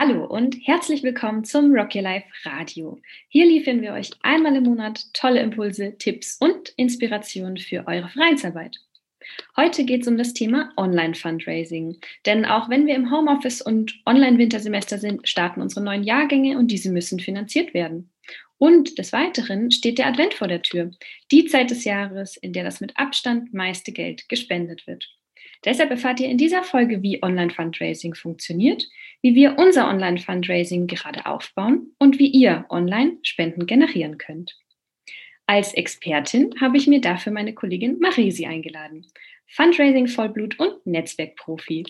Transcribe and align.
Hallo 0.00 0.24
und 0.24 0.54
herzlich 0.62 1.02
willkommen 1.02 1.42
zum 1.42 1.74
Rock 1.74 1.96
Your 1.96 2.02
Life 2.02 2.28
Radio. 2.44 3.00
Hier 3.30 3.44
liefern 3.46 3.82
wir 3.82 3.94
euch 3.94 4.12
einmal 4.22 4.54
im 4.54 4.62
Monat 4.62 5.12
tolle 5.12 5.40
Impulse, 5.40 5.98
Tipps 5.98 6.36
und 6.38 6.72
Inspirationen 6.76 7.56
für 7.56 7.84
eure 7.88 8.08
Vereinsarbeit. 8.08 8.76
Heute 9.56 9.84
geht 9.84 10.02
es 10.02 10.06
um 10.06 10.16
das 10.16 10.34
Thema 10.34 10.72
Online-Fundraising. 10.76 11.98
Denn 12.26 12.44
auch 12.44 12.68
wenn 12.70 12.86
wir 12.86 12.94
im 12.94 13.10
Homeoffice 13.10 13.60
und 13.60 14.00
Online-Wintersemester 14.06 14.98
sind, 14.98 15.28
starten 15.28 15.62
unsere 15.62 15.84
neuen 15.84 16.04
Jahrgänge 16.04 16.58
und 16.58 16.70
diese 16.70 16.92
müssen 16.92 17.18
finanziert 17.18 17.74
werden. 17.74 18.12
Und 18.56 18.98
des 18.98 19.12
Weiteren 19.12 19.72
steht 19.72 19.98
der 19.98 20.06
Advent 20.06 20.32
vor 20.32 20.46
der 20.46 20.62
Tür, 20.62 20.92
die 21.32 21.46
Zeit 21.46 21.72
des 21.72 21.82
Jahres, 21.82 22.36
in 22.36 22.52
der 22.52 22.62
das 22.62 22.80
mit 22.80 22.96
Abstand 22.96 23.52
meiste 23.52 23.90
Geld 23.90 24.28
gespendet 24.28 24.86
wird. 24.86 25.17
Deshalb 25.64 25.90
erfahrt 25.90 26.20
ihr 26.20 26.28
in 26.28 26.38
dieser 26.38 26.62
Folge, 26.62 27.02
wie 27.02 27.22
Online-Fundraising 27.22 28.14
funktioniert, 28.14 28.86
wie 29.22 29.34
wir 29.34 29.58
unser 29.58 29.88
Online-Fundraising 29.88 30.86
gerade 30.86 31.26
aufbauen 31.26 31.94
und 31.98 32.18
wie 32.18 32.28
ihr 32.28 32.66
online 32.70 33.18
Spenden 33.22 33.66
generieren 33.66 34.18
könnt. 34.18 34.56
Als 35.46 35.72
Expertin 35.74 36.54
habe 36.60 36.76
ich 36.76 36.86
mir 36.86 37.00
dafür 37.00 37.32
meine 37.32 37.54
Kollegin 37.54 37.98
Marisi 37.98 38.46
eingeladen. 38.46 39.06
Fundraising 39.46 40.06
Vollblut 40.06 40.58
und 40.60 40.86
Netzwerkprofi. 40.86 41.84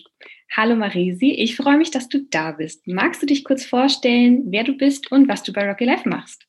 Hallo 0.55 0.75
Marisi, 0.75 1.31
ich 1.31 1.57
freue 1.57 1.77
mich, 1.77 1.91
dass 1.91 2.07
du 2.07 2.25
da 2.29 2.53
bist. 2.53 2.87
Magst 2.87 3.21
du 3.21 3.25
dich 3.25 3.43
kurz 3.43 3.65
vorstellen, 3.65 4.43
wer 4.47 4.63
du 4.63 4.77
bist 4.77 5.11
und 5.11 5.27
was 5.27 5.43
du 5.43 5.51
bei 5.51 5.67
Rocky 5.67 5.83
Life 5.83 6.07
machst? 6.07 6.48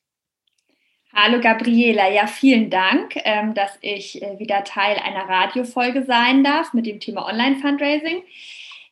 Hallo 1.12 1.40
Gabriela, 1.40 2.08
ja, 2.08 2.28
vielen 2.28 2.70
Dank, 2.70 3.16
ähm, 3.24 3.52
dass 3.52 3.76
ich 3.80 4.22
äh, 4.22 4.38
wieder 4.38 4.62
Teil 4.62 4.96
einer 4.96 5.28
Radiofolge 5.28 6.04
sein 6.04 6.44
darf 6.44 6.72
mit 6.72 6.86
dem 6.86 7.00
Thema 7.00 7.26
Online-Fundraising. 7.26 8.22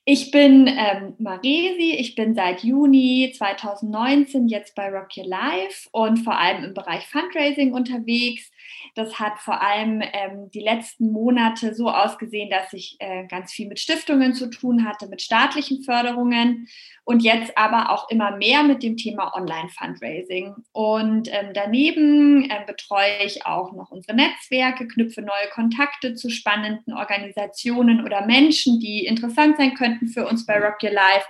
Ich 0.05 0.33
bin 0.33 0.67
ähm, 0.67 1.15
Maresi, 1.19 1.95
ich 1.97 2.17
bin 2.17 2.35
seit 2.35 2.65
Juni 2.65 3.33
2019 3.37 4.49
jetzt 4.49 4.75
bei 4.75 4.89
Rock 4.91 5.17
Your 5.17 5.27
Life 5.27 5.89
und 5.93 6.17
vor 6.17 6.37
allem 6.37 6.65
im 6.65 6.75
Bereich 6.75 7.07
Fundraising 7.07 7.73
unterwegs. 7.73 8.51
Das 8.95 9.19
hat 9.19 9.39
vor 9.39 9.61
allem 9.63 10.03
ähm, 10.03 10.51
die 10.53 10.61
letzten 10.61 11.13
Monate 11.13 11.75
so 11.75 11.89
ausgesehen, 11.89 12.51
dass 12.51 12.73
ich 12.73 12.97
äh, 12.99 13.27
ganz 13.27 13.53
viel 13.53 13.69
mit 13.69 13.79
Stiftungen 13.79 14.35
zu 14.35 14.49
tun 14.51 14.85
hatte, 14.87 15.09
mit 15.09 15.23
staatlichen 15.23 15.83
Förderungen 15.83 16.69
und 17.05 17.23
jetzt 17.23 17.57
aber 17.57 17.91
auch 17.91 18.11
immer 18.11 18.37
mehr 18.37 18.63
mit 18.63 18.83
dem 18.83 18.97
Thema 18.97 19.35
Online-Fundraising. 19.35 20.55
Und 20.73 21.29
ähm, 21.33 21.53
daneben 21.55 22.51
äh, 22.51 22.65
betreue 22.67 23.25
ich 23.25 23.47
auch 23.47 23.73
noch 23.73 23.91
unsere 23.91 24.15
Netzwerke, 24.15 24.87
knüpfe 24.87 25.23
neue 25.23 25.49
Kontakte 25.53 26.15
zu 26.15 26.29
spannenden 26.29 26.93
Organisationen 26.95 28.05
oder 28.05 28.27
Menschen, 28.27 28.79
die 28.79 29.07
interessant 29.07 29.57
sein 29.57 29.75
könnten 29.75 30.09
für 30.09 30.27
uns 30.27 30.45
bei 30.45 30.59
Rock 30.59 30.83
Your 30.83 30.91
Life 30.91 31.27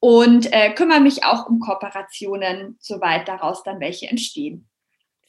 und 0.00 0.52
äh, 0.52 0.72
kümmere 0.72 1.00
mich 1.00 1.24
auch 1.24 1.46
um 1.46 1.60
Kooperationen, 1.60 2.76
soweit 2.80 3.28
daraus 3.28 3.62
dann 3.62 3.80
welche 3.80 4.08
entstehen. 4.08 4.68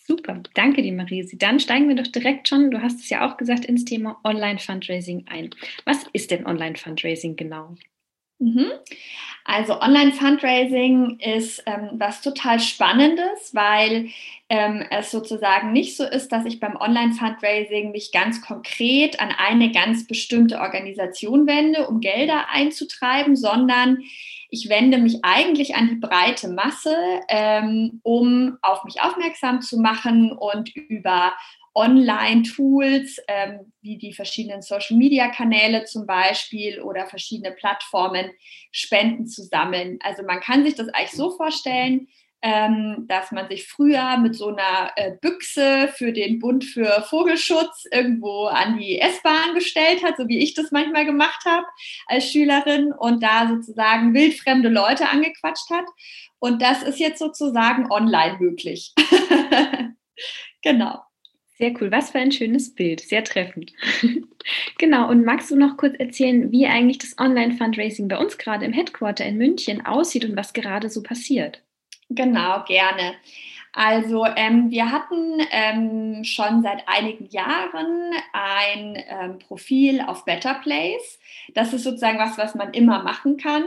Super, 0.05 0.43
danke 0.53 0.81
dir, 0.81 0.91
Marisi. 0.91 1.37
Dann 1.37 1.61
steigen 1.61 1.87
wir 1.87 1.95
doch 1.95 2.11
direkt 2.11 2.49
schon, 2.49 2.71
du 2.71 2.81
hast 2.81 2.99
es 2.99 3.09
ja 3.09 3.25
auch 3.25 3.37
gesagt, 3.37 3.63
ins 3.63 3.85
Thema 3.85 4.19
Online-Fundraising 4.25 5.27
ein. 5.27 5.51
Was 5.85 6.05
ist 6.11 6.29
denn 6.29 6.45
Online-Fundraising 6.45 7.37
genau? 7.37 7.75
Mhm. 8.43 8.71
Also 9.45 9.79
Online-Fundraising 9.81 11.19
ist 11.19 11.63
ähm, 11.65 11.91
was 11.93 12.21
total 12.21 12.59
Spannendes, 12.59 13.53
weil 13.53 14.09
ähm, 14.47 14.85
es 14.89 15.11
sozusagen 15.11 15.73
nicht 15.73 15.97
so 15.97 16.05
ist, 16.05 16.31
dass 16.31 16.45
ich 16.45 16.61
beim 16.61 16.77
Online-Fundraising 16.77 17.91
mich 17.91 18.11
ganz 18.13 18.41
konkret 18.41 19.19
an 19.19 19.33
eine 19.37 19.71
ganz 19.71 20.07
bestimmte 20.07 20.59
Organisation 20.59 21.45
wende, 21.45 21.87
um 21.87 21.99
Gelder 21.99 22.49
einzutreiben, 22.49 23.35
sondern 23.35 23.99
ich 24.49 24.69
wende 24.69 24.97
mich 24.97 25.19
eigentlich 25.23 25.75
an 25.75 25.89
die 25.89 25.95
breite 25.95 26.47
Masse, 26.47 26.95
ähm, 27.27 27.99
um 28.03 28.57
auf 28.61 28.83
mich 28.85 29.01
aufmerksam 29.01 29.61
zu 29.61 29.79
machen 29.79 30.31
und 30.31 30.73
über 30.75 31.33
Online-Tools 31.75 33.17
ähm, 33.27 33.73
wie 33.81 33.97
die 33.97 34.13
verschiedenen 34.13 34.61
Social-Media-Kanäle 34.61 35.85
zum 35.85 36.05
Beispiel 36.05 36.81
oder 36.81 37.05
verschiedene 37.07 37.51
Plattformen 37.51 38.31
Spenden 38.71 39.27
zu 39.27 39.43
sammeln. 39.43 39.99
Also 40.03 40.23
man 40.23 40.39
kann 40.39 40.63
sich 40.63 40.75
das 40.75 40.89
eigentlich 40.89 41.11
so 41.11 41.31
vorstellen, 41.31 42.07
ähm, 42.43 43.05
dass 43.07 43.31
man 43.31 43.47
sich 43.47 43.67
früher 43.67 44.17
mit 44.17 44.35
so 44.35 44.49
einer 44.49 44.91
äh, 44.97 45.13
Büchse 45.21 45.87
für 45.95 46.11
den 46.11 46.39
Bund 46.39 46.65
für 46.65 47.01
Vogelschutz 47.09 47.85
irgendwo 47.89 48.47
an 48.47 48.77
die 48.77 48.99
S-Bahn 48.99 49.55
gestellt 49.55 50.03
hat, 50.03 50.17
so 50.17 50.27
wie 50.27 50.39
ich 50.39 50.53
das 50.53 50.69
manchmal 50.71 51.05
gemacht 51.05 51.45
habe 51.45 51.65
als 52.05 52.29
Schülerin 52.29 52.91
und 52.91 53.23
da 53.23 53.47
sozusagen 53.47 54.13
wildfremde 54.13 54.67
Leute 54.67 55.07
angequatscht 55.07 55.69
hat. 55.69 55.85
Und 56.39 56.61
das 56.61 56.83
ist 56.83 56.99
jetzt 56.99 57.19
sozusagen 57.19 57.89
online 57.89 58.37
möglich. 58.39 58.93
genau. 60.61 60.99
Sehr 61.63 61.71
cool. 61.79 61.93
Was 61.93 62.11
für 62.11 62.19
ein 62.19 62.33
schönes 62.33 62.75
Bild. 62.75 62.99
Sehr 62.99 63.23
treffend. 63.23 63.71
genau. 64.77 65.09
Und 65.09 65.23
magst 65.23 65.49
du 65.49 65.55
noch 65.55 65.77
kurz 65.77 65.95
erzählen, 65.97 66.51
wie 66.51 66.67
eigentlich 66.67 66.97
das 66.97 67.17
Online-Fundraising 67.17 68.09
bei 68.09 68.17
uns 68.17 68.37
gerade 68.37 68.65
im 68.65 68.73
Headquarter 68.73 69.25
in 69.25 69.37
München 69.37 69.85
aussieht 69.85 70.25
und 70.25 70.35
was 70.35 70.51
gerade 70.51 70.89
so 70.89 71.01
passiert? 71.01 71.61
Genau, 72.09 72.65
gerne. 72.65 73.13
Also 73.75 74.25
ähm, 74.35 74.69
wir 74.69 74.91
hatten 74.91 75.41
ähm, 75.49 76.23
schon 76.23 76.61
seit 76.61 76.87
einigen 76.87 77.25
Jahren 77.25 78.11
ein 78.31 79.03
ähm, 79.07 79.39
Profil 79.39 79.99
auf 80.01 80.25
Better 80.25 80.53
Place. 80.53 81.19
Das 81.55 81.73
ist 81.73 81.83
sozusagen 81.83 82.19
was, 82.19 82.37
was 82.37 82.53
man 82.53 82.71
immer 82.73 83.01
machen 83.01 83.37
kann. 83.37 83.63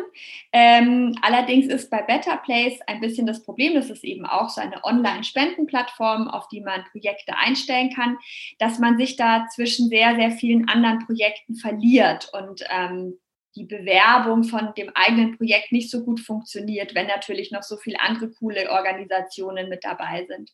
Ähm, 0.52 1.16
allerdings 1.22 1.66
ist 1.66 1.90
bei 1.90 2.02
Better 2.02 2.36
Place 2.36 2.78
ein 2.86 3.00
bisschen 3.00 3.26
das 3.26 3.42
Problem, 3.42 3.74
das 3.74 3.90
ist 3.90 4.04
eben 4.04 4.26
auch 4.26 4.48
so 4.48 4.60
eine 4.60 4.84
Online-Spendenplattform, 4.84 6.28
auf 6.28 6.46
die 6.48 6.60
man 6.60 6.84
Projekte 6.92 7.36
einstellen 7.36 7.90
kann, 7.92 8.16
dass 8.60 8.78
man 8.78 8.98
sich 8.98 9.16
da 9.16 9.48
zwischen 9.52 9.88
sehr, 9.88 10.14
sehr 10.14 10.30
vielen 10.30 10.68
anderen 10.68 11.00
Projekten 11.00 11.56
verliert 11.56 12.30
und 12.32 12.62
ähm, 12.70 13.18
die 13.56 13.64
Bewerbung 13.64 14.44
von 14.44 14.74
dem 14.76 14.90
eigenen 14.94 15.36
Projekt 15.36 15.72
nicht 15.72 15.90
so 15.90 16.04
gut 16.04 16.20
funktioniert, 16.20 16.94
wenn 16.94 17.06
natürlich 17.06 17.50
noch 17.50 17.62
so 17.62 17.76
viele 17.76 18.00
andere 18.00 18.30
coole 18.30 18.70
Organisationen 18.70 19.68
mit 19.68 19.82
dabei 19.82 20.26
sind. 20.28 20.52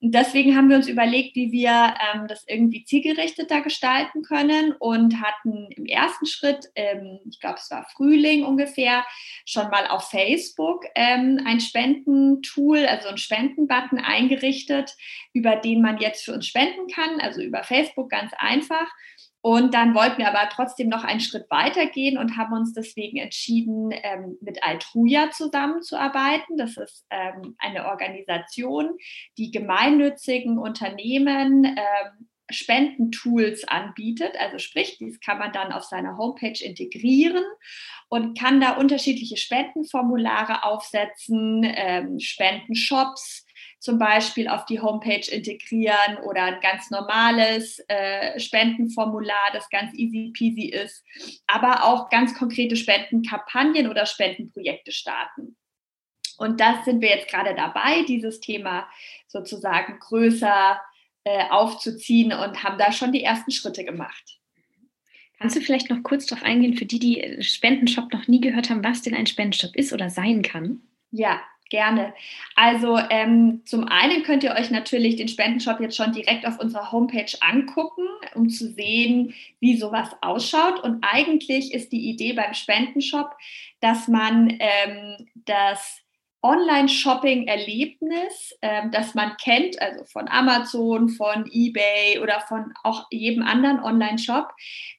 Und 0.00 0.14
deswegen 0.14 0.54
haben 0.54 0.68
wir 0.68 0.76
uns 0.76 0.88
überlegt, 0.88 1.36
wie 1.36 1.50
wir 1.52 1.94
ähm, 2.14 2.26
das 2.28 2.44
irgendwie 2.46 2.84
zielgerichteter 2.84 3.62
gestalten 3.62 4.22
können 4.22 4.72
und 4.78 5.22
hatten 5.22 5.68
im 5.70 5.86
ersten 5.86 6.26
Schritt, 6.26 6.66
ähm, 6.74 7.20
ich 7.30 7.40
glaube 7.40 7.56
es 7.58 7.70
war 7.70 7.86
Frühling 7.96 8.44
ungefähr, 8.44 9.06
schon 9.46 9.70
mal 9.70 9.86
auf 9.86 10.10
Facebook 10.10 10.84
ähm, 10.94 11.40
ein 11.46 11.60
Spendentool, 11.60 12.84
also 12.84 13.08
ein 13.08 13.16
Spendenbutton 13.16 13.98
eingerichtet, 13.98 14.94
über 15.32 15.56
den 15.56 15.80
man 15.80 15.98
jetzt 15.98 16.26
für 16.26 16.34
uns 16.34 16.46
spenden 16.46 16.88
kann, 16.88 17.20
also 17.20 17.40
über 17.40 17.64
Facebook 17.64 18.10
ganz 18.10 18.32
einfach. 18.36 18.86
Und 19.46 19.74
dann 19.74 19.94
wollten 19.94 20.18
wir 20.18 20.26
aber 20.26 20.48
trotzdem 20.48 20.88
noch 20.88 21.04
einen 21.04 21.20
Schritt 21.20 21.48
weiter 21.50 21.86
gehen 21.86 22.18
und 22.18 22.36
haben 22.36 22.52
uns 22.52 22.72
deswegen 22.72 23.18
entschieden, 23.18 23.90
ähm, 23.92 24.36
mit 24.40 24.64
Altruja 24.64 25.30
zusammenzuarbeiten. 25.30 26.56
Das 26.56 26.76
ist 26.76 27.06
ähm, 27.10 27.54
eine 27.58 27.86
Organisation, 27.86 28.98
die 29.38 29.52
gemeinnützigen 29.52 30.58
Unternehmen 30.58 31.64
ähm, 31.64 32.28
Spendentools 32.50 33.62
anbietet. 33.68 34.32
Also 34.40 34.58
sprich, 34.58 34.98
dies 34.98 35.20
kann 35.20 35.38
man 35.38 35.52
dann 35.52 35.70
auf 35.70 35.84
seiner 35.84 36.18
Homepage 36.18 36.58
integrieren 36.60 37.44
und 38.08 38.36
kann 38.36 38.60
da 38.60 38.72
unterschiedliche 38.72 39.36
Spendenformulare 39.36 40.64
aufsetzen, 40.64 41.62
ähm, 41.64 42.18
Spendenshops 42.18 43.45
zum 43.86 44.00
Beispiel 44.00 44.48
auf 44.48 44.64
die 44.64 44.80
Homepage 44.80 45.30
integrieren 45.30 46.18
oder 46.24 46.42
ein 46.42 46.60
ganz 46.60 46.90
normales 46.90 47.78
äh, 47.86 48.38
Spendenformular, 48.40 49.52
das 49.52 49.70
ganz 49.70 49.94
easy 49.94 50.32
peasy 50.36 50.70
ist, 50.70 51.04
aber 51.46 51.84
auch 51.84 52.10
ganz 52.10 52.34
konkrete 52.34 52.74
Spendenkampagnen 52.74 53.88
oder 53.88 54.04
Spendenprojekte 54.04 54.90
starten. 54.90 55.56
Und 56.36 56.60
das 56.60 56.84
sind 56.84 57.00
wir 57.00 57.10
jetzt 57.10 57.30
gerade 57.30 57.54
dabei, 57.54 58.02
dieses 58.08 58.40
Thema 58.40 58.88
sozusagen 59.28 60.00
größer 60.00 60.80
äh, 61.22 61.44
aufzuziehen 61.48 62.32
und 62.32 62.64
haben 62.64 62.78
da 62.78 62.90
schon 62.90 63.12
die 63.12 63.22
ersten 63.22 63.52
Schritte 63.52 63.84
gemacht. 63.84 64.40
Kannst 65.38 65.54
du 65.54 65.60
vielleicht 65.60 65.90
noch 65.90 66.02
kurz 66.02 66.26
darauf 66.26 66.44
eingehen, 66.44 66.76
für 66.76 66.86
die, 66.86 66.98
die 66.98 67.40
Spendenshop 67.40 68.12
noch 68.12 68.26
nie 68.26 68.40
gehört 68.40 68.68
haben, 68.68 68.82
was 68.82 69.02
denn 69.02 69.14
ein 69.14 69.26
Spendenshop 69.26 69.76
ist 69.76 69.92
oder 69.92 70.10
sein 70.10 70.42
kann? 70.42 70.80
Ja, 71.12 71.40
Gerne. 71.68 72.14
Also 72.54 72.96
ähm, 73.10 73.62
zum 73.64 73.88
einen 73.88 74.22
könnt 74.22 74.44
ihr 74.44 74.54
euch 74.54 74.70
natürlich 74.70 75.16
den 75.16 75.26
Spendenshop 75.26 75.80
jetzt 75.80 75.96
schon 75.96 76.12
direkt 76.12 76.46
auf 76.46 76.60
unserer 76.60 76.92
Homepage 76.92 77.32
angucken, 77.40 78.06
um 78.36 78.48
zu 78.48 78.68
sehen, 78.68 79.34
wie 79.58 79.76
sowas 79.76 80.10
ausschaut. 80.20 80.78
Und 80.84 81.02
eigentlich 81.02 81.74
ist 81.74 81.90
die 81.90 82.08
Idee 82.08 82.34
beim 82.34 82.54
Spendenshop, 82.54 83.30
dass 83.80 84.06
man 84.06 84.56
ähm, 84.60 85.28
das 85.34 86.05
Online-Shopping-Erlebnis, 86.46 88.56
ähm, 88.62 88.92
das 88.92 89.14
man 89.14 89.36
kennt, 89.36 89.82
also 89.82 90.04
von 90.04 90.28
Amazon, 90.28 91.08
von 91.08 91.50
eBay 91.50 92.20
oder 92.20 92.38
von 92.40 92.72
auch 92.84 93.08
jedem 93.10 93.42
anderen 93.42 93.80
Online-Shop, 93.80 94.52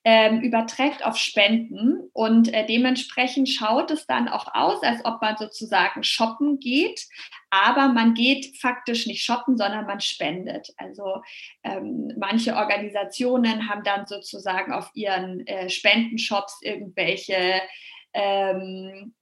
ähm, 0.03 0.41
überträgt 0.41 1.05
auf 1.05 1.15
Spenden. 1.17 2.09
Und 2.11 2.53
äh, 2.53 2.65
dementsprechend 2.65 3.47
schaut 3.47 3.91
es 3.91 4.05
dann 4.05 4.27
auch 4.27 4.53
aus, 4.53 4.83
als 4.83 5.05
ob 5.05 5.21
man 5.21 5.37
sozusagen 5.37 6.03
shoppen 6.03 6.59
geht. 6.59 7.07
Aber 7.49 7.87
man 7.87 8.13
geht 8.13 8.57
faktisch 8.57 9.07
nicht 9.07 9.23
shoppen, 9.23 9.55
sondern 9.57 9.85
man 9.85 10.01
spendet. 10.01 10.73
Also 10.75 11.21
ähm, 11.63 12.11
manche 12.17 12.57
Organisationen 12.57 13.69
haben 13.69 13.83
dann 13.83 14.05
sozusagen 14.05 14.73
auf 14.73 14.91
ihren 14.93 15.47
äh, 15.47 15.69
Spendenshops 15.69 16.59
irgendwelche 16.61 17.61
ähm, 18.13 19.13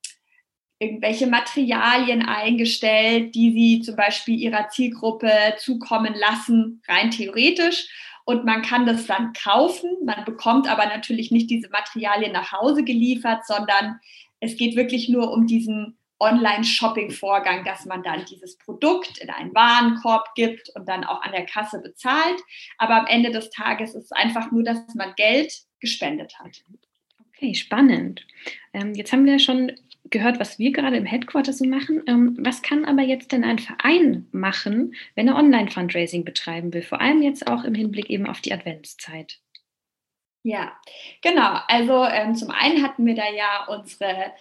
irgendwelche 0.79 1.27
Materialien 1.27 2.23
eingestellt, 2.23 3.33
die 3.33 3.51
sie 3.51 3.81
zum 3.81 3.95
Beispiel 3.95 4.37
ihrer 4.37 4.69
Zielgruppe 4.69 5.29
zukommen 5.57 6.13
lassen, 6.15 6.81
rein 6.87 7.11
theoretisch. 7.11 7.87
Und 8.25 8.43
man 8.43 8.63
kann 8.63 8.85
das 8.85 9.05
dann 9.05 9.33
kaufen. 9.33 9.89
Man 10.03 10.25
bekommt 10.25 10.67
aber 10.67 10.85
natürlich 10.87 11.31
nicht 11.31 11.49
diese 11.49 11.69
Materialien 11.69 12.33
nach 12.33 12.51
Hause 12.51 12.83
geliefert, 12.83 13.45
sondern 13.45 13.99
es 14.39 14.57
geht 14.57 14.75
wirklich 14.75 15.09
nur 15.09 15.31
um 15.31 15.47
diesen 15.47 15.97
Online-Shopping-Vorgang, 16.19 17.65
dass 17.65 17.85
man 17.85 18.01
dann 18.01 18.25
dieses 18.25 18.57
Produkt 18.57 19.17
in 19.19 19.29
einen 19.29 19.53
Warenkorb 19.53 20.33
gibt 20.35 20.69
und 20.75 20.87
dann 20.87 21.03
auch 21.03 21.21
an 21.21 21.31
der 21.31 21.45
Kasse 21.45 21.81
bezahlt. 21.81 22.41
Aber 22.77 22.95
am 22.95 23.07
Ende 23.07 23.31
des 23.31 23.49
Tages 23.49 23.95
ist 23.95 24.05
es 24.05 24.11
einfach 24.11 24.51
nur, 24.51 24.63
dass 24.63 24.79
man 24.95 25.13
Geld 25.15 25.53
gespendet 25.79 26.33
hat. 26.39 26.63
Okay, 27.27 27.53
spannend. 27.53 28.25
Ähm, 28.73 28.93
jetzt 28.93 29.11
haben 29.11 29.25
wir 29.25 29.39
schon 29.39 29.73
gehört, 30.09 30.39
was 30.39 30.59
wir 30.59 30.71
gerade 30.71 30.97
im 30.97 31.05
Headquarter 31.05 31.53
so 31.53 31.65
machen. 31.65 32.03
Ähm, 32.07 32.37
was 32.39 32.61
kann 32.61 32.85
aber 32.85 33.01
jetzt 33.01 33.31
denn 33.31 33.43
ein 33.43 33.59
Verein 33.59 34.27
machen, 34.31 34.95
wenn 35.15 35.27
er 35.27 35.35
Online-Fundraising 35.35 36.25
betreiben 36.25 36.73
will? 36.73 36.81
Vor 36.81 37.01
allem 37.01 37.21
jetzt 37.21 37.47
auch 37.47 37.63
im 37.63 37.75
Hinblick 37.75 38.09
eben 38.09 38.27
auf 38.27 38.41
die 38.41 38.53
Adventszeit. 38.53 39.39
Ja, 40.43 40.79
genau. 41.21 41.59
Also 41.67 42.05
ähm, 42.05 42.35
zum 42.35 42.51
einen 42.51 42.83
hatten 42.83 43.05
wir 43.05 43.15
da 43.15 43.29
ja 43.31 43.65
unsere 43.67 44.31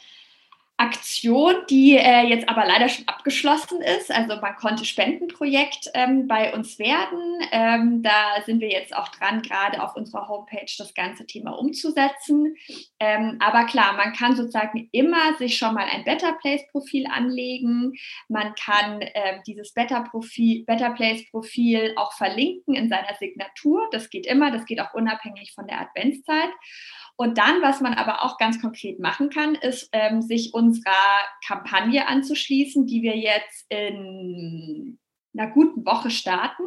Aktion, 0.76 1.55
die 1.71 1.97
äh, 1.97 2.26
jetzt 2.26 2.49
aber 2.49 2.67
leider 2.67 2.88
schon 2.88 3.06
abgeschlossen 3.06 3.81
ist. 3.81 4.11
Also 4.11 4.41
man 4.41 4.56
konnte 4.56 4.85
Spendenprojekt 4.85 5.88
ähm, 5.94 6.26
bei 6.26 6.53
uns 6.53 6.81
werden. 6.81 7.21
Ähm, 7.53 8.03
da 8.03 8.43
sind 8.44 8.61
wir 8.61 8.71
jetzt 8.71 8.94
auch 8.94 9.09
dran, 9.09 9.43
gerade 9.43 9.81
auf 9.81 9.94
unserer 9.94 10.26
Homepage 10.26 10.73
das 10.76 10.93
ganze 10.94 11.26
Thema 11.26 11.53
umzusetzen. 11.53 12.56
Ähm, 12.99 13.37
aber 13.38 13.67
klar, 13.67 13.93
man 13.93 14.15
kann 14.15 14.35
sozusagen 14.35 14.88
immer 14.91 15.35
sich 15.38 15.56
schon 15.56 15.75
mal 15.75 15.87
ein 15.88 16.03
Better 16.03 16.32
Place 16.41 16.67
Profil 16.73 17.06
anlegen. 17.06 17.93
Man 18.29 18.53
kann 18.56 18.99
ähm, 19.00 19.43
dieses 19.47 19.75
Better, 19.75 20.00
Profil, 20.11 20.65
Better 20.65 20.91
Place 20.91 21.25
Profil 21.31 21.93
auch 21.94 22.12
verlinken 22.15 22.75
in 22.75 22.88
seiner 22.88 23.15
Signatur. 23.21 23.88
Das 23.93 24.11
geht 24.11 24.26
immer, 24.26 24.50
das 24.50 24.67
geht 24.67 24.81
auch 24.81 24.93
unabhängig 24.93 25.53
von 25.55 25.69
der 25.69 25.82
Adventszeit. 25.82 26.50
Und 27.17 27.38
dann, 27.38 27.62
was 27.62 27.81
man 27.81 27.94
aber 27.94 28.25
auch 28.25 28.38
ganz 28.38 28.61
konkret 28.61 28.99
machen 28.99 29.31
kann, 29.31 29.55
ist, 29.55 29.88
ähm, 29.93 30.21
sich 30.21 30.53
unserer 30.64 31.22
Kampagne 31.46 32.08
anzuschließen, 32.08 32.87
die 32.87 33.02
wir 33.02 33.16
jetzt 33.16 33.66
in 33.69 34.99
einer 35.37 35.50
guten 35.50 35.84
Woche 35.84 36.11
starten. 36.11 36.62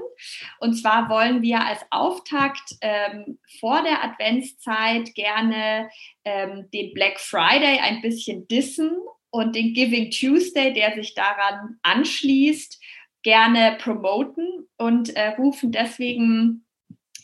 Und 0.60 0.74
zwar 0.74 1.10
wollen 1.10 1.42
wir 1.42 1.66
als 1.66 1.86
Auftakt 1.90 2.76
ähm, 2.82 3.40
vor 3.60 3.82
der 3.84 4.04
Adventszeit 4.04 5.14
gerne 5.16 5.90
ähm, 6.26 6.70
den 6.74 6.94
Black 6.94 7.20
Friday 7.20 7.80
ein 7.80 8.02
bisschen 8.02 8.48
dissen 8.48 8.92
und 9.30 9.56
den 9.56 9.74
Giving 9.74 10.12
Tuesday, 10.12 10.74
der 10.74 10.96
sich 10.96 11.14
daran 11.14 11.78
anschließt, 11.84 12.82
gerne 13.24 13.78
promoten 13.80 14.68
und 14.78 15.16
äh, 15.16 15.30
rufen 15.30 15.72
deswegen 15.72 16.67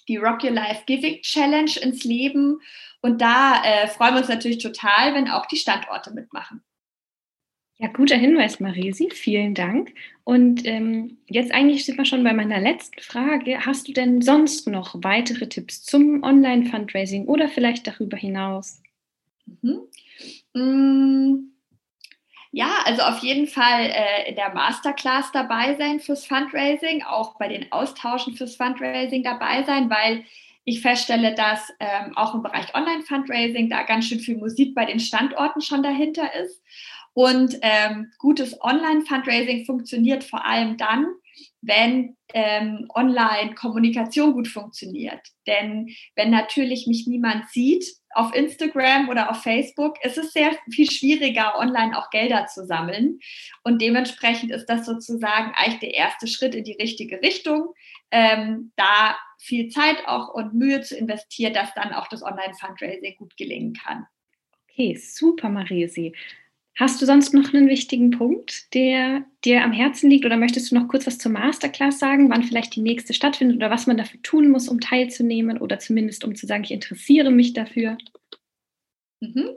die 0.08 0.18
Rock 0.18 0.44
Your 0.44 0.52
Life 0.52 0.84
Giving 0.86 1.22
Challenge 1.22 1.72
ins 1.82 2.04
Leben 2.04 2.60
und 3.02 3.20
da 3.22 3.62
äh, 3.64 3.88
freuen 3.88 4.14
wir 4.14 4.20
uns 4.20 4.30
natürlich 4.30 4.60
total, 4.60 5.14
wenn 5.14 5.30
auch 5.30 5.46
die 5.46 5.58
Standorte 5.58 6.14
mitmachen. 6.14 6.64
Ja, 7.78 7.90
guter 7.90 8.16
Hinweis, 8.16 8.62
Marisi. 8.62 9.10
Vielen 9.12 9.56
Dank. 9.56 9.94
Und 10.24 10.66
ähm, 10.66 11.18
jetzt 11.28 11.52
eigentlich 11.52 11.86
sind 11.86 11.98
wir 11.98 12.06
schon 12.06 12.24
bei 12.24 12.32
meiner 12.32 12.62
letzten 12.62 13.02
Frage. 13.02 13.66
Hast 13.66 13.90
du 13.90 13.92
denn 13.92 14.22
sonst 14.22 14.70
noch 14.70 14.96
weitere 15.04 15.50
Tipps 15.50 15.84
zum 15.84 16.24
Online-Fundraising 16.24 17.26
oder 17.26 17.50
vielleicht 17.50 17.88
darüber 17.88 18.16
hinaus? 18.16 18.82
Mhm. 19.46 19.82
Mm. 20.54 21.53
Ja, 22.56 22.84
also 22.86 23.02
auf 23.02 23.18
jeden 23.24 23.48
Fall 23.48 23.90
äh, 23.92 24.30
in 24.30 24.36
der 24.36 24.54
Masterclass 24.54 25.32
dabei 25.32 25.76
sein 25.76 26.00
fürs 26.00 26.28
Fundraising, 26.28 27.02
auch 27.02 27.36
bei 27.40 27.48
den 27.48 27.72
Austauschen 27.72 28.36
fürs 28.36 28.56
Fundraising 28.56 29.24
dabei 29.24 29.64
sein, 29.64 29.90
weil 29.90 30.24
ich 30.64 30.80
feststelle, 30.80 31.34
dass 31.34 31.74
ähm, 31.80 32.16
auch 32.16 32.36
im 32.36 32.44
Bereich 32.44 32.76
Online-Fundraising 32.76 33.72
da 33.72 33.82
ganz 33.82 34.06
schön 34.06 34.20
viel 34.20 34.38
Musik 34.38 34.76
bei 34.76 34.86
den 34.86 35.00
Standorten 35.00 35.62
schon 35.62 35.82
dahinter 35.82 36.30
ist. 36.36 36.62
Und 37.14 37.58
ähm, 37.64 38.12
gutes 38.20 38.62
Online-Fundraising 38.62 39.66
funktioniert 39.66 40.24
vor 40.24 40.46
allem 40.46 40.78
dann, 40.78 41.08
wenn 41.62 42.18
ähm, 42.36 42.86
Online-Kommunikation 42.94 44.34
gut 44.34 44.48
funktioniert. 44.48 45.22
Denn 45.48 45.90
wenn 46.16 46.30
natürlich 46.30 46.86
mich 46.86 47.08
niemand 47.08 47.50
sieht 47.50 47.84
auf 48.16 48.34
Instagram 48.34 49.10
oder 49.10 49.30
auf 49.30 49.44
Facebook, 49.44 50.04
ist 50.04 50.18
es 50.18 50.34
sehr 50.34 50.52
viel 50.72 50.90
schwieriger, 50.90 51.58
online 51.58 51.98
auch 51.98 52.10
Gelder 52.10 52.48
zu 52.48 52.66
sammeln. 52.66 53.20
Und 53.64 53.82
dementsprechend 53.82 54.52
ist 54.52 54.66
das 54.68 54.86
sozusagen 54.86 55.52
eigentlich 55.56 55.80
der 55.80 55.94
erste 55.94 56.28
Schritt 56.28 56.56
in 56.56 56.64
die 56.64 56.78
richtige 56.80 57.22
Richtung, 57.22 57.74
ähm, 58.12 58.72
da 58.76 59.18
viel 59.40 59.70
Zeit 59.70 60.08
auch 60.08 60.34
und 60.34 60.54
Mühe 60.54 60.82
zu 60.82 60.96
investieren, 60.96 61.54
dass 61.54 61.74
dann 61.74 61.94
auch 61.94 62.08
das 62.08 62.24
Online-Fundraising 62.24 63.16
gut 63.18 63.36
gelingen 63.38 63.74
kann. 63.74 64.06
Okay, 64.70 64.96
super, 64.96 65.50
Marisi. 65.50 66.14
Hast 66.76 67.00
du 67.02 67.06
sonst 67.06 67.36
noch 67.36 67.54
einen 67.54 67.68
wichtigen 67.68 68.12
Punkt, 68.12 68.74
der 68.74 69.26
dir 69.46 69.64
am 69.64 69.72
Herzen 69.72 70.10
liegt 70.10 70.26
oder 70.26 70.38
möchtest 70.38 70.72
du 70.72 70.76
noch 70.76 70.88
kurz 70.88 71.06
was 71.06 71.20
zur 71.20 71.32
Masterclass 71.32 72.00
sagen, 72.00 72.32
wann 72.32 72.44
vielleicht 72.44 72.76
die 72.76 72.82
nächste 72.82 73.14
stattfindet 73.14 73.58
oder 73.58 73.70
was 73.70 73.86
man 73.86 73.98
dafür 73.98 74.22
tun 74.24 74.50
muss, 74.50 74.68
um 74.68 74.80
teilzunehmen 74.80 75.60
oder 75.60 75.78
zumindest 75.78 76.24
um 76.24 76.36
zu 76.36 76.48
sagen, 76.48 76.64
ich 76.64 76.72
interessiere 76.72 77.30
mich 77.30 77.54
dafür? 77.54 77.98
Mhm. 79.20 79.52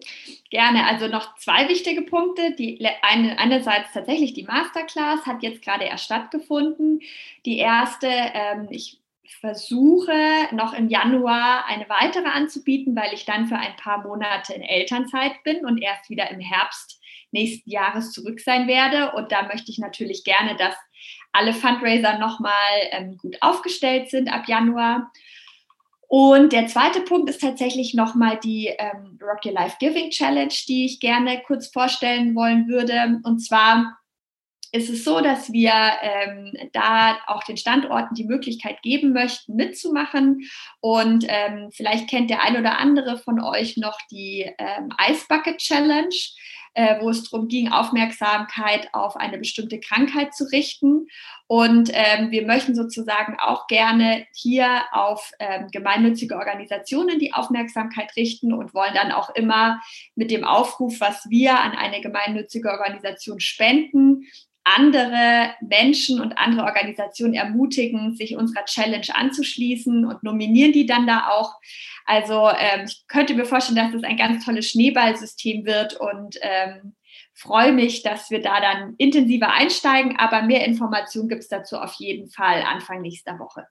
Gerne. 0.50 0.86
Also 0.86 1.08
noch 1.08 1.36
zwei 1.36 1.68
wichtige 1.70 2.02
Punkte. 2.02 2.52
Die 2.52 2.86
eine, 3.02 3.38
einerseits 3.38 3.92
tatsächlich 3.94 4.34
die 4.34 4.44
Masterclass 4.44 5.24
hat 5.24 5.42
jetzt 5.42 5.62
gerade 5.62 5.84
erst 5.84 6.04
stattgefunden. 6.04 7.00
Die 7.46 7.56
erste, 7.56 8.08
ähm, 8.08 8.68
ich 8.70 9.00
versuche 9.40 10.14
noch 10.52 10.72
im 10.72 10.88
Januar 10.88 11.64
eine 11.66 11.88
weitere 11.88 12.26
anzubieten, 12.26 12.94
weil 12.94 13.12
ich 13.12 13.24
dann 13.24 13.46
für 13.46 13.56
ein 13.56 13.74
paar 13.76 14.06
Monate 14.06 14.52
in 14.52 14.62
Elternzeit 14.62 15.42
bin 15.42 15.64
und 15.64 15.78
erst 15.82 16.10
wieder 16.10 16.30
im 16.30 16.40
Herbst 16.40 16.95
nächsten 17.37 17.71
Jahres 17.71 18.12
zurück 18.12 18.41
sein 18.41 18.67
werde. 18.67 19.12
Und 19.12 19.31
da 19.31 19.47
möchte 19.47 19.71
ich 19.71 19.79
natürlich 19.79 20.25
gerne, 20.25 20.57
dass 20.57 20.75
alle 21.33 21.52
Fundraiser 21.52 22.19
nochmal 22.19 22.75
ähm, 22.90 23.16
gut 23.19 23.37
aufgestellt 23.40 24.11
sind 24.11 24.28
ab 24.28 24.49
Januar. 24.49 25.12
Und 26.09 26.52
der 26.52 26.69
zweite 26.69 27.00
Punkt 27.00 27.28
ist 27.28 27.40
tatsächlich 27.40 27.93
nochmal 27.95 28.38
die 28.43 28.66
ähm, 28.66 29.19
Rock 29.21 29.45
Your 29.45 29.52
Life 29.52 29.76
Giving 29.81 30.11
Challenge, 30.11 30.55
die 30.69 30.87
ich 30.87 31.00
gerne 31.00 31.43
kurz 31.47 31.69
vorstellen 31.69 32.35
wollen 32.35 32.69
würde. 32.69 33.21
Und 33.25 33.40
zwar 33.40 33.99
ist 34.73 34.88
es 34.90 35.05
so, 35.05 35.21
dass 35.21 35.52
wir 35.52 35.73
ähm, 36.02 36.52
da 36.73 37.19
auch 37.26 37.43
den 37.45 37.57
Standorten 37.57 38.14
die 38.14 38.25
Möglichkeit 38.25 38.83
geben 38.83 39.12
möchten, 39.12 39.57
mitzumachen. 39.57 40.49
Und 40.81 41.25
ähm, 41.28 41.71
vielleicht 41.73 42.09
kennt 42.09 42.31
der 42.31 42.43
ein 42.43 42.57
oder 42.57 42.78
andere 42.78 43.19
von 43.19 43.40
euch 43.43 43.76
noch 43.76 43.99
die 44.11 44.50
ähm, 44.59 44.90
Ice 45.11 45.26
Bucket 45.28 45.59
Challenge 45.59 46.14
äh, 46.76 47.00
wo 47.00 47.09
es 47.09 47.25
darum 47.25 47.49
ging, 47.49 47.73
Aufmerksamkeit 47.73 48.92
auf 48.92 49.16
eine 49.16 49.38
bestimmte 49.38 49.80
Krankheit 49.80 50.35
zu 50.35 50.45
richten. 50.45 51.06
Und 51.47 51.90
ähm, 51.95 52.30
wir 52.30 52.47
möchten 52.47 52.75
sozusagen 52.75 53.38
auch 53.40 53.66
gerne 53.66 54.26
hier 54.35 54.83
auf 54.92 55.33
ähm, 55.38 55.68
gemeinnützige 55.73 56.37
Organisationen 56.37 57.18
die 57.18 57.33
Aufmerksamkeit 57.33 58.14
richten 58.14 58.52
und 58.52 58.75
wollen 58.75 58.92
dann 58.95 59.11
auch 59.11 59.30
immer 59.30 59.80
mit 60.16 60.30
dem 60.30 60.45
Aufruf, 60.45 61.00
was 61.00 61.30
wir 61.30 61.59
an 61.59 61.73
eine 61.73 62.02
gemeinnützige 62.02 62.71
Organisation 62.71 63.40
spenden, 63.40 64.26
andere 64.66 65.54
Menschen 65.61 66.20
und 66.20 66.37
andere 66.37 66.64
Organisationen 66.64 67.35
ermutigen, 67.35 68.16
sich 68.16 68.37
unserer 68.37 68.64
Challenge 68.64 69.06
anzuschließen 69.14 70.04
und 70.04 70.25
nominieren 70.25 70.73
die 70.73 70.87
dann 70.87 71.06
da 71.06 71.28
auch. 71.28 71.54
Also 72.04 72.49
ähm, 72.49 72.87
ich 72.87 73.06
könnte 73.06 73.35
mir 73.35 73.44
vorstellen, 73.44 73.76
dass 73.76 73.92
das 73.92 74.02
ein 74.02 74.16
ganz 74.16 74.44
tolles 74.44 74.68
Schneeballsystem 74.70 75.64
wird 75.66 75.94
und 75.94 76.37
ähm, 76.42 76.96
freue 77.32 77.73
mich, 77.73 78.02
dass 78.02 78.30
wir 78.30 78.40
da 78.40 78.61
dann 78.61 78.94
intensiver 78.99 79.52
einsteigen. 79.52 80.16
Aber 80.16 80.42
mehr 80.42 80.64
Informationen 80.64 81.28
gibt 81.28 81.42
es 81.42 81.49
dazu 81.49 81.76
auf 81.76 81.94
jeden 81.99 82.28
Fall 82.28 82.62
Anfang 82.62 83.02
nächster 83.02 83.38
Woche. 83.38 83.66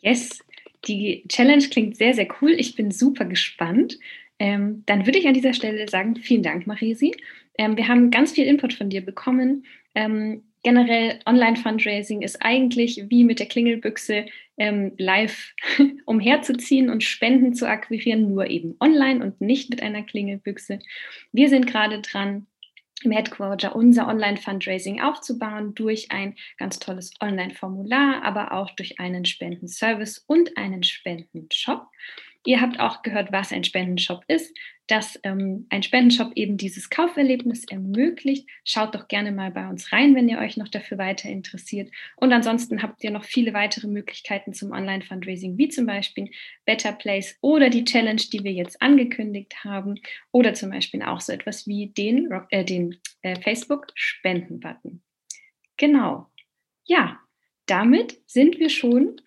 Yes, 0.00 0.42
die 0.86 1.24
Challenge 1.28 1.64
klingt 1.68 1.98
sehr, 1.98 2.14
sehr 2.14 2.28
cool. 2.40 2.52
Ich 2.52 2.74
bin 2.74 2.90
super 2.90 3.26
gespannt. 3.26 3.98
Ähm, 4.38 4.82
dann 4.86 5.04
würde 5.04 5.18
ich 5.18 5.26
an 5.26 5.34
dieser 5.34 5.52
Stelle 5.52 5.86
sagen, 5.88 6.16
vielen 6.16 6.42
Dank, 6.42 6.66
Marisi. 6.66 7.14
Ähm, 7.58 7.76
wir 7.76 7.88
haben 7.88 8.10
ganz 8.10 8.32
viel 8.32 8.46
Input 8.46 8.74
von 8.74 8.90
dir 8.90 9.04
bekommen. 9.04 9.64
Ähm, 9.96 10.44
generell 10.62 11.20
Online-Fundraising 11.26 12.22
ist 12.22 12.42
eigentlich 12.42 13.06
wie 13.08 13.24
mit 13.24 13.40
der 13.40 13.46
Klingelbüchse 13.46 14.26
ähm, 14.58 14.92
live 14.98 15.54
umherzuziehen 16.06 16.90
und 16.90 17.02
Spenden 17.02 17.54
zu 17.54 17.68
akquirieren, 17.68 18.32
nur 18.32 18.48
eben 18.48 18.76
online 18.78 19.24
und 19.24 19.40
nicht 19.40 19.70
mit 19.70 19.82
einer 19.82 20.02
Klingelbüchse. 20.02 20.78
Wir 21.32 21.48
sind 21.48 21.66
gerade 21.66 22.00
dran, 22.02 22.46
im 23.02 23.12
Headquarter 23.12 23.76
unser 23.76 24.08
Online-Fundraising 24.08 25.00
aufzubauen 25.00 25.74
durch 25.74 26.10
ein 26.10 26.34
ganz 26.58 26.78
tolles 26.78 27.12
Online-Formular, 27.20 28.22
aber 28.22 28.52
auch 28.52 28.70
durch 28.70 29.00
einen 29.00 29.24
Spendenservice 29.24 30.24
und 30.26 30.56
einen 30.56 30.82
Spendenshop. 30.82 31.86
Ihr 32.46 32.60
habt 32.60 32.78
auch 32.78 33.02
gehört, 33.02 33.32
was 33.32 33.52
ein 33.52 33.64
Spendenshop 33.64 34.22
ist, 34.28 34.56
dass 34.86 35.18
ähm, 35.24 35.66
ein 35.68 35.82
Spendenshop 35.82 36.30
eben 36.36 36.56
dieses 36.56 36.90
Kauferlebnis 36.90 37.64
ermöglicht. 37.64 38.48
Schaut 38.64 38.94
doch 38.94 39.08
gerne 39.08 39.32
mal 39.32 39.50
bei 39.50 39.68
uns 39.68 39.92
rein, 39.92 40.14
wenn 40.14 40.28
ihr 40.28 40.38
euch 40.38 40.56
noch 40.56 40.68
dafür 40.68 40.96
weiter 40.96 41.28
interessiert. 41.28 41.90
Und 42.14 42.32
ansonsten 42.32 42.82
habt 42.82 43.02
ihr 43.02 43.10
noch 43.10 43.24
viele 43.24 43.52
weitere 43.52 43.88
Möglichkeiten 43.88 44.54
zum 44.54 44.70
Online-Fundraising, 44.70 45.58
wie 45.58 45.68
zum 45.70 45.86
Beispiel 45.86 46.30
Better 46.64 46.92
Place 46.92 47.36
oder 47.40 47.68
die 47.68 47.84
Challenge, 47.84 48.22
die 48.32 48.44
wir 48.44 48.52
jetzt 48.52 48.80
angekündigt 48.80 49.64
haben, 49.64 49.96
oder 50.30 50.54
zum 50.54 50.70
Beispiel 50.70 51.02
auch 51.02 51.20
so 51.20 51.32
etwas 51.32 51.66
wie 51.66 51.88
den, 51.88 52.30
äh, 52.50 52.64
den 52.64 52.96
äh, 53.22 53.40
Facebook-Spenden-Button. 53.40 55.02
Genau. 55.78 56.30
Ja, 56.84 57.18
damit 57.66 58.20
sind 58.26 58.60
wir 58.60 58.70
schon 58.70 59.20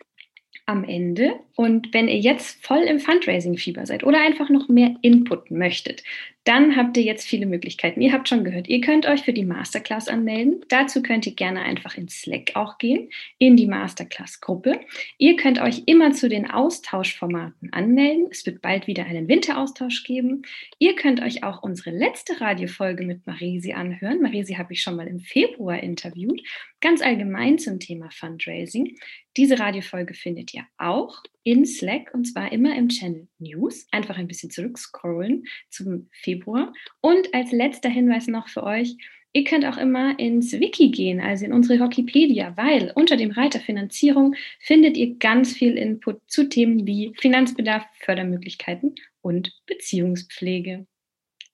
am 0.70 0.84
Ende. 0.84 1.34
Und 1.56 1.94
wenn 1.94 2.08
ihr 2.08 2.20
jetzt 2.20 2.64
voll 2.64 2.82
im 2.84 3.00
Fundraising-Fieber 3.00 3.86
seid 3.88 4.04
oder 4.04 4.22
einfach 4.22 4.50
noch 4.50 4.70
mehr 4.70 4.96
Input 5.02 5.50
möchtet, 5.50 6.04
dann 6.50 6.76
habt 6.76 6.98
ihr 6.98 7.04
jetzt 7.04 7.28
viele 7.28 7.46
Möglichkeiten. 7.46 8.02
Ihr 8.02 8.12
habt 8.12 8.28
schon 8.28 8.44
gehört, 8.44 8.68
ihr 8.68 8.82
könnt 8.82 9.06
euch 9.06 9.22
für 9.22 9.34
die 9.34 9.46
Masterclass 9.46 10.08
anmelden. 10.08 10.66
Dazu 10.68 11.04
könnt 11.04 11.28
ihr 11.28 11.36
gerne 11.36 11.62
einfach 11.62 11.96
in 11.96 12.10
Slack 12.10 12.54
auch 12.56 12.80
gehen, 12.80 13.12
in 13.38 13.56
die 13.56 13.68
Masterclass-Gruppe. 13.68 14.80
Ihr 15.20 15.36
könnt 15.36 15.62
euch 15.62 15.84
immer 15.86 16.12
zu 16.12 16.28
den 16.28 16.50
Austauschformaten 16.50 17.72
anmelden. 17.72 18.30
Es 18.32 18.48
wird 18.48 18.64
bald 18.64 18.88
wieder 18.88 19.06
einen 19.06 19.28
Winteraustausch 19.28 20.04
geben. 20.04 20.42
Ihr 20.80 20.96
könnt 20.96 21.22
euch 21.22 21.44
auch 21.44 21.62
unsere 21.62 21.92
letzte 21.92 22.42
Radiofolge 22.42 23.04
mit 23.04 23.28
Marisi 23.28 23.74
anhören. 23.74 24.20
Marisi 24.20 24.56
habe 24.56 24.74
ich 24.74 24.82
schon 24.82 24.96
mal 24.96 25.06
im 25.06 25.20
Februar 25.20 25.84
interviewt, 25.84 26.42
ganz 26.82 27.04
allgemein 27.04 27.60
zum 27.60 27.80
Thema 27.80 28.10
Fundraising. 28.10 28.98
Diese 29.38 29.60
Radiofolge 29.60 30.16
findet 30.16 30.52
ihr 30.56 30.64
auch 30.80 31.22
in 31.44 31.66
Slack 31.66 32.12
und 32.14 32.26
zwar 32.26 32.52
immer 32.52 32.76
im 32.76 32.90
Channel 32.90 33.28
News. 33.40 33.88
Einfach 33.92 34.18
ein 34.18 34.28
bisschen 34.28 34.52
zurückscrollen 34.52 35.46
zum 35.70 36.10
Februar. 36.12 36.74
Und 37.02 37.34
als 37.34 37.52
letzter 37.52 37.90
Hinweis 37.90 38.28
noch 38.28 38.48
für 38.50 38.64
euch, 38.64 38.96
Ihr 39.32 39.44
könnt 39.44 39.64
auch 39.64 39.78
immer 39.78 40.18
ins 40.18 40.54
Wiki 40.54 40.90
gehen, 40.90 41.22
also 41.22 41.46
in 41.46 41.54
unsere 41.54 41.80
Wikipedia, 41.80 42.58
weil 42.58 42.92
unter 42.96 43.16
dem 43.16 43.30
Reiter 43.30 43.60
Finanzierung 43.60 44.34
findet 44.60 44.98
ihr 44.98 45.18
ganz 45.18 45.54
viel 45.54 45.78
Input 45.78 46.20
zu 46.26 46.50
Themen 46.50 46.88
wie 46.88 47.14
Finanzbedarf, 47.20 47.86
Fördermöglichkeiten 48.00 48.96
und 49.22 49.54
Beziehungspflege. 49.68 50.88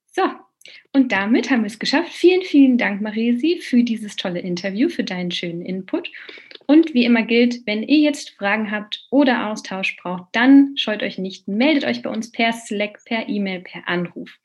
So, 0.08 0.24
und 0.94 1.12
damit 1.12 1.50
haben 1.51 1.63
wir 1.63 1.68
es 1.68 1.77
geschafft. 1.77 2.13
Vielen, 2.13 2.44
vielen 2.44 2.77
Dank, 2.77 3.01
Marisi, 3.01 3.60
für 3.62 3.84
dieses 3.84 4.15
tolle 4.15 4.39
Interview, 4.39 4.88
für 4.88 5.04
deinen 5.04 5.32
schönen 5.32 5.62
Input. 5.62 6.10
Und 6.68 6.94
wie 6.94 7.06
immer 7.06 7.22
gilt, 7.22 7.66
wenn 7.66 7.84
ihr 7.84 8.00
jetzt 8.00 8.32
Fragen 8.32 8.72
habt 8.72 9.06
oder 9.12 9.52
Austausch 9.52 9.98
braucht, 10.02 10.24
dann 10.32 10.76
scheut 10.78 11.04
euch 11.04 11.18
nicht, 11.18 11.48
meldet 11.48 11.86
euch 11.86 12.02
bei 12.02 12.10
uns 12.10 12.32
per 12.32 12.54
Slack, 12.54 13.00
per 13.06 13.30
E-Mail, 13.30 13.62
per 13.62 13.88
Anruf. 13.88 14.38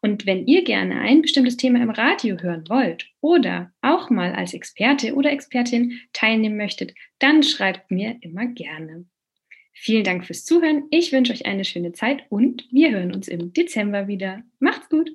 Und 0.00 0.26
wenn 0.26 0.46
ihr 0.46 0.64
gerne 0.64 1.00
ein 1.00 1.22
bestimmtes 1.22 1.56
Thema 1.56 1.82
im 1.82 1.90
Radio 1.90 2.36
hören 2.40 2.64
wollt 2.68 3.06
oder 3.20 3.72
auch 3.82 4.08
mal 4.08 4.32
als 4.32 4.54
Experte 4.54 5.14
oder 5.14 5.30
Expertin 5.30 6.00
teilnehmen 6.12 6.56
möchtet, 6.56 6.94
dann 7.18 7.42
schreibt 7.42 7.90
mir 7.90 8.16
immer 8.20 8.46
gerne. 8.46 9.04
Vielen 9.72 10.04
Dank 10.04 10.24
fürs 10.24 10.44
Zuhören. 10.44 10.84
Ich 10.90 11.12
wünsche 11.12 11.34
euch 11.34 11.44
eine 11.44 11.64
schöne 11.66 11.92
Zeit 11.92 12.24
und 12.30 12.66
wir 12.70 12.92
hören 12.92 13.14
uns 13.14 13.28
im 13.28 13.52
Dezember 13.52 14.08
wieder. 14.08 14.42
Macht's 14.58 14.88
gut! 14.88 15.10